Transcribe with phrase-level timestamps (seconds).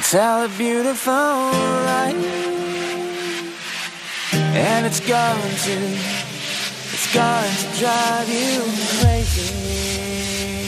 [0.00, 2.14] You tell a beautiful lie,
[4.32, 5.76] and it's going to,
[6.94, 8.62] it's going to drive you
[9.02, 10.59] crazy.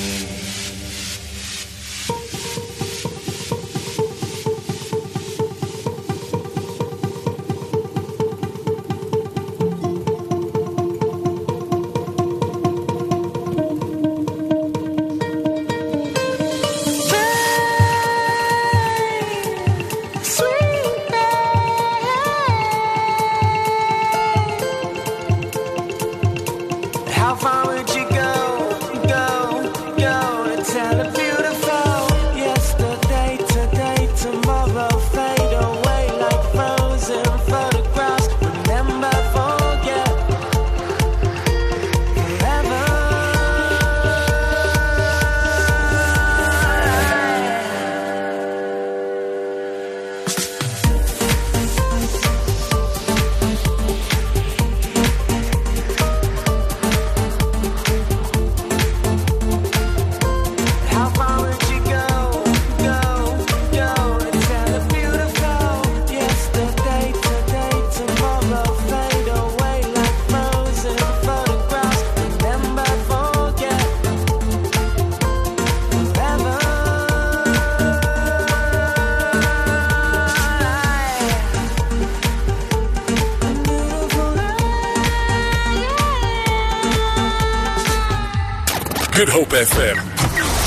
[89.29, 89.97] FM.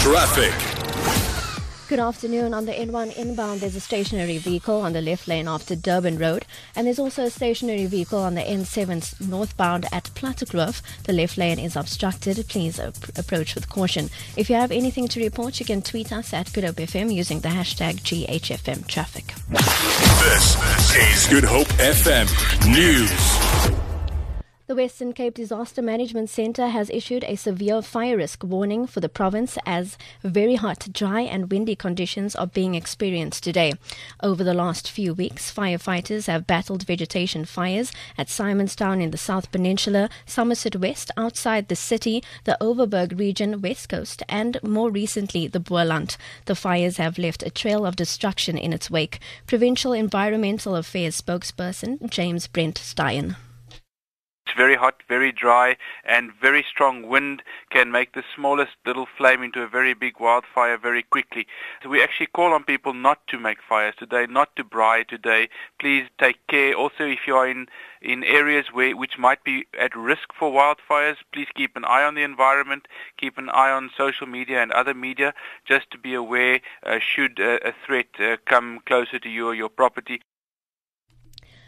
[0.01, 0.53] Traffic.
[1.87, 2.53] Good afternoon.
[2.53, 6.45] On the N1 inbound, there's a stationary vehicle on the left lane after Durban Road,
[6.75, 10.81] and there's also a stationary vehicle on the N7 northbound at Plattekloof.
[11.03, 12.43] The left lane is obstructed.
[12.47, 14.09] Please ap- approach with caution.
[14.35, 17.41] If you have anything to report, you can tweet us at Good Hope FM using
[17.41, 19.33] the hashtag GHFM Traffic.
[19.49, 20.55] This
[20.95, 22.27] is Good Hope FM
[22.73, 23.84] News.
[24.67, 29.07] The Western Cape Disaster Management Centre has issued a severe fire risk warning for the
[29.07, 33.73] province as very hot, dry, and windy conditions are being experienced today.
[34.23, 39.51] Over the last few weeks, firefighters have battled vegetation fires at Simonstown in the South
[39.51, 45.59] Peninsula, Somerset West outside the city, the Overberg region, West Coast, and more recently the
[45.59, 46.17] Boland.
[46.45, 49.19] The fires have left a trail of destruction in its wake.
[49.45, 53.35] Provincial Environmental Affairs spokesperson James Brent Styan
[54.55, 59.61] very hot, very dry, and very strong wind can make the smallest little flame into
[59.61, 61.47] a very big wildfire very quickly.
[61.81, 65.49] So we actually call on people not to make fires today, not to braai today.
[65.79, 66.73] Please take care.
[66.73, 67.67] Also, if you are in
[68.01, 72.15] in areas where which might be at risk for wildfires, please keep an eye on
[72.15, 72.87] the environment,
[73.17, 75.33] keep an eye on social media and other media,
[75.65, 79.55] just to be aware uh, should uh, a threat uh, come closer to you or
[79.55, 80.21] your property.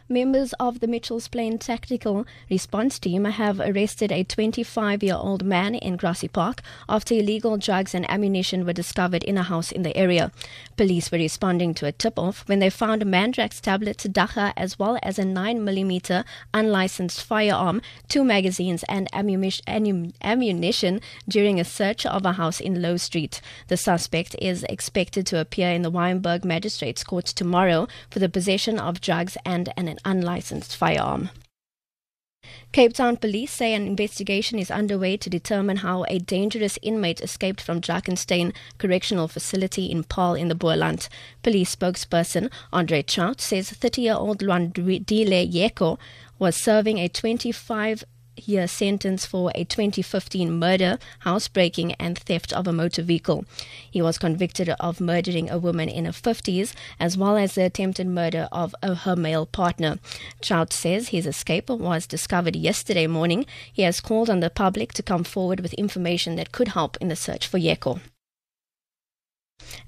[0.09, 5.75] Members of the Mitchell's Plain Tactical Response Team have arrested a 25 year old man
[5.75, 9.95] in Grassy Park after illegal drugs and ammunition were discovered in a house in the
[9.97, 10.31] area.
[10.77, 14.97] Police were responding to a tip off when they found Mandrax tablets, dagga, as well
[15.03, 22.61] as a 9mm unlicensed firearm, two magazines, and ammunition during a search of a house
[22.61, 23.41] in Low Street.
[23.67, 28.79] The suspect is expected to appear in the Wynberg Magistrates Court tomorrow for the possession
[28.79, 31.29] of drugs and an an unlicensed firearm.
[32.71, 37.59] Cape Town police say an investigation is underway to determine how a dangerous inmate escaped
[37.59, 41.09] from Drakenstein Correctional Facility in Paarl in the Boland.
[41.43, 45.97] Police spokesperson Andre Trout says 30 year old Luandile Yeko
[46.39, 48.03] was serving a 25
[48.45, 53.45] year sentence for a 2015 murder, housebreaking, and theft of a motor vehicle.
[53.89, 58.07] He was convicted of murdering a woman in her 50s as well as the attempted
[58.07, 59.99] murder of a, her male partner.
[60.41, 63.45] Trout says his escape was discovered yesterday morning.
[63.71, 67.07] He has called on the public to come forward with information that could help in
[67.07, 67.99] the search for Yeko.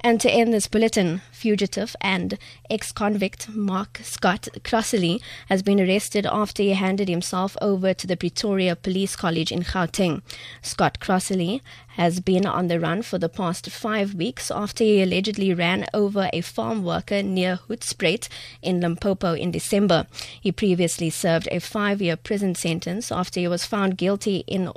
[0.01, 2.37] And to end this bulletin, fugitive and
[2.69, 8.15] ex convict Mark Scott Crossley has been arrested after he handed himself over to the
[8.15, 10.21] Pretoria Police College in Gauteng.
[10.61, 15.53] Scott Crossley has been on the run for the past five weeks after he allegedly
[15.53, 18.29] ran over a farm worker near Hoedspruit
[18.61, 20.07] in Limpopo in December.
[20.39, 24.71] He previously served a five year prison sentence after he was found guilty in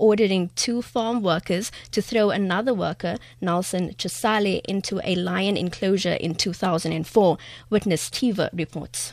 [0.00, 6.34] ordering two farm workers to throw another worker, Nelson Chisale, into a lion enclosure in
[6.34, 7.38] 2004.
[7.70, 9.12] Witness Tiva reports.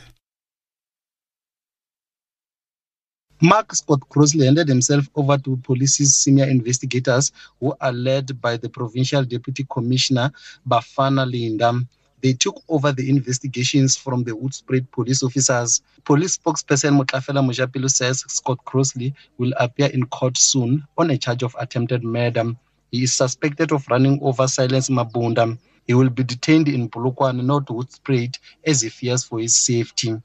[3.40, 7.30] Mark Scott Crossley handed himself over to police's senior investigators
[7.60, 10.32] who are led by the provincial deputy commissioner
[10.68, 11.80] Bafana Linda.
[12.20, 15.82] They took over the investigations from the Hoedspruit police officers.
[16.04, 21.42] Police spokesperson Motlafela Mojapelo says Scott Crossley will appear in court soon on a charge
[21.42, 22.54] of attempted murder.
[22.90, 25.58] He is suspected of running over Silence Mabunda.
[25.86, 30.20] He will be detained in Polokwane, not Hoedspruit, as he fears for his safety.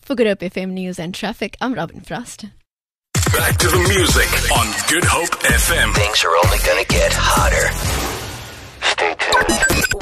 [0.00, 2.44] For Good Hope FM News and Traffic, I'm Robin Frost.
[3.32, 5.94] Back to the music on Good Hope FM.
[5.94, 8.03] Things are only gonna get hotter.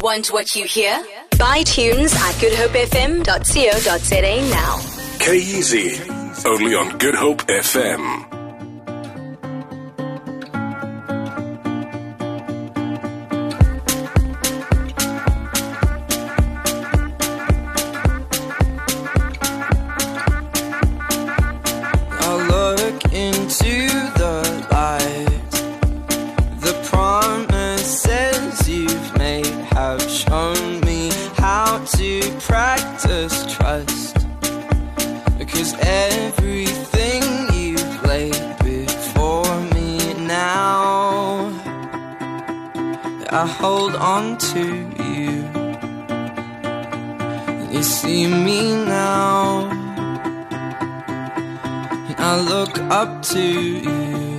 [0.02, 1.00] Want what you hear?
[1.38, 4.80] Buy tunes at goodhopefm.co.za now.
[5.18, 6.00] K-Easy.
[6.44, 8.31] Only on Good Hope FM.
[33.72, 34.14] Trust.
[35.38, 37.22] Because everything
[37.54, 41.50] you've laid before me now,
[43.30, 44.64] I hold on to
[45.04, 45.32] you.
[47.72, 49.70] You see me now.
[52.08, 54.31] And I look up to you.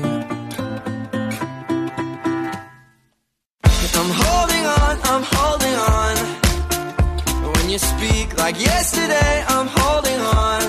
[8.44, 10.62] Like yesterday, I'm holding on.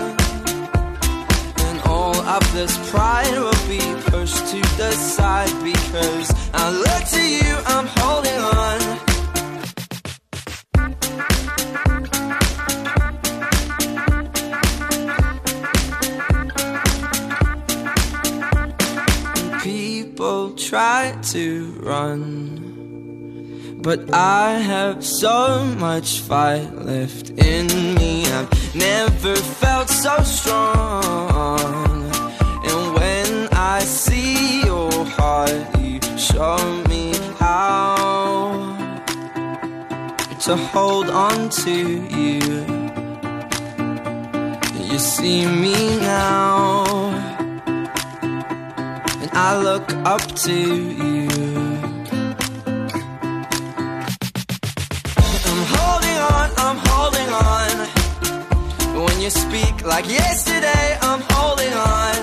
[1.66, 7.22] And all of this pride will be pushed to the side because I look to
[7.36, 8.78] you, I'm holding on.
[19.62, 21.44] People try to
[21.82, 22.73] run,
[23.84, 27.66] but I have so much fight left in
[27.96, 28.25] me.
[28.25, 32.10] I've never felt so strong.
[32.64, 36.56] And when I see your heart, you show
[36.88, 38.75] me how
[40.44, 41.76] to hold on to
[42.19, 42.40] you.
[44.88, 46.84] You see me now
[49.20, 51.33] and I look up to you.
[59.24, 62.16] You speak like yesterday, I'm holding on.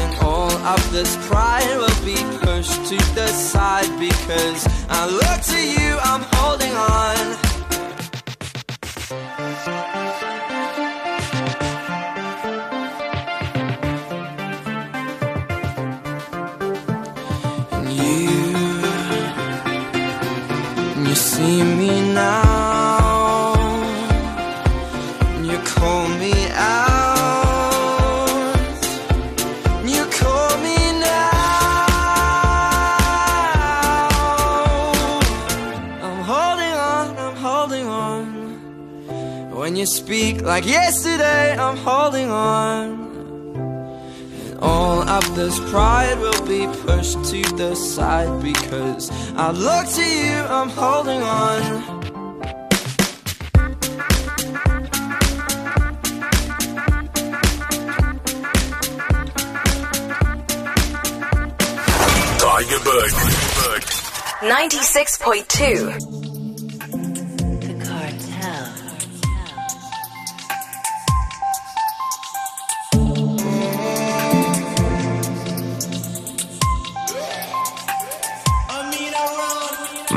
[0.00, 5.60] And all of this pride will be pushed to the side because I look to
[5.76, 7.16] you, I'm holding on.
[17.76, 18.30] And you,
[21.08, 22.47] you see me now,
[39.68, 42.88] When you speak like yesterday, I'm holding on.
[44.42, 50.02] And All of this pride will be pushed to the side because I look to
[50.02, 51.82] you, I'm holding on.
[62.40, 63.12] Tiger Bird.
[64.40, 66.17] 96.2.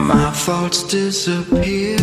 [0.07, 1.97] My thoughts disappear